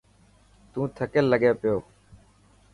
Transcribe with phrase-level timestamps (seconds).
[0.71, 1.77] تون ٿڪيل لگي پيو.